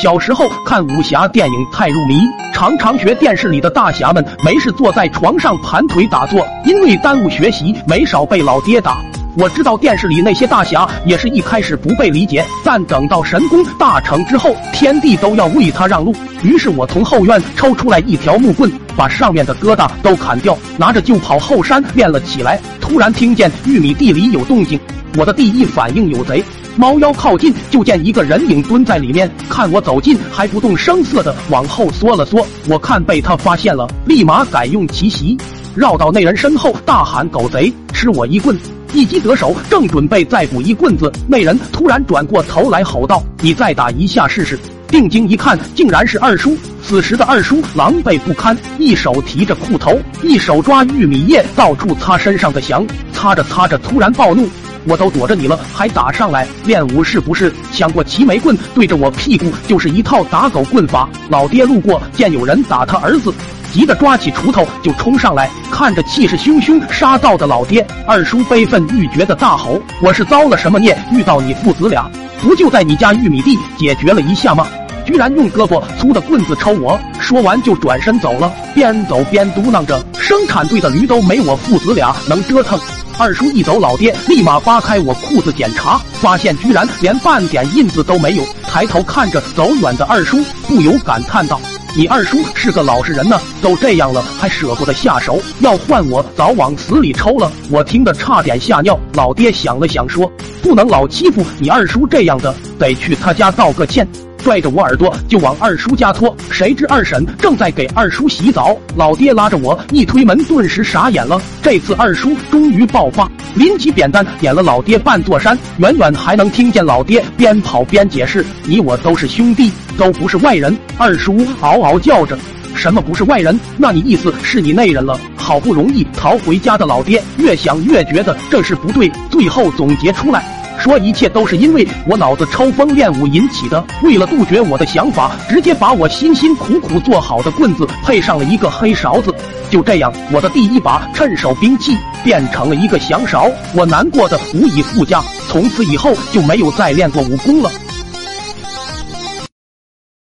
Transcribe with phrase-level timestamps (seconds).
[0.00, 2.20] 小时候看武侠电影太入迷，
[2.54, 9.02] 常常学电视里的大侠们，没事坐在床上盘腿打坐，因为耽误学习，没少被老爹打。
[9.36, 16.14] 我知道电视里那些大侠也是一开始不被理解，但等到神功大成之后，天地都要为他让路。
[16.42, 22.60] 于是我从后院抽出来一条木棍，把上面的疙瘩都砍掉，拿着就跑后山练了起来。
[22.80, 24.80] 突然听见玉米地里有动静，
[25.16, 26.42] 我的第一反应有贼。
[26.76, 32.46] 猫腰靠近，就见一个人影蹲在里面，看我走近，还不动声色的往后缩了缩。
[32.68, 35.36] 我看被他发现了，立马改用奇袭，
[35.74, 38.56] 绕到那人身后，大喊：“狗贼，吃我一棍！”
[38.94, 46.56] 一击得手，正准备再补一棍子，那人突然转过头来吼道：“你再打一下试试！”定睛一看，竟然是二叔。
[46.80, 54.48] 此时的二叔狼狈不堪，一手提着裤头，一手抓玉米叶，到处擦身上的翔，擦着擦着，突然暴怒。
[54.86, 57.52] 我都躲着你了，还打上来练武是不是？
[57.72, 61.06] 想过齐眉棍对着我屁股就是一套打狗棍法。
[61.28, 63.34] 老爹路过见有人打他儿子，
[63.72, 72.10] 急得抓起锄头就冲上来，看着气势汹汹杀到的老爹，二叔悲愤欲绝的大吼：“我是遭了什么孽，遇到你父子俩？
[72.40, 74.66] 不就在你家玉米地解决了一下吗？
[75.04, 82.78] 居然用胳膊粗的棍子抽我！”说完就转身走了，边走边嘟囔着：“生产队的驴都没我父子俩能折腾。”
[83.18, 88.44] 二叔一走，老爹立马扒开我裤子检查，发现居然连半点印子都没有。
[88.62, 91.60] 抬头看着走远的二叔，不由感叹道
[91.96, 98.98] ：“你二叔是个老实人呢，都这样了还舍不得下手，要换我早往死里抽了。”我听得差点吓尿。
[99.14, 100.30] 老爹想了想说
[100.62, 104.06] ：“不能老欺负你二叔这样的，得去他家道个歉。”
[104.48, 111.38] 拽着我耳朵就往二叔家拖，谁知二婶正在给二叔洗澡，老爹拉着我一推门，顿时傻眼了。
[111.60, 122.38] 这次二叔终于爆发，拎起扁担点了老爹半座山，远远还能听见老爹边跑边解释：“你我都是兄弟，都不是外人。”二叔嗷嗷叫着
[122.74, 123.60] ：“什么不是外人？
[123.76, 130.57] 那你意思是你内人了？”好不容易逃回家的老爹越想越觉得这事不对，最后总结出来。
[130.78, 133.84] 说一切都是因为我脑子抽风练武引起的。
[134.02, 139.34] 为了杜绝我的想法，直接把我辛辛苦苦做好的棍子配上了一个黑勺子。
[139.68, 143.50] 就这样，我的第一把趁手兵器变成了一个降勺。
[143.74, 147.70] 我难过的无以复加，从此以后就没有再练过武功了。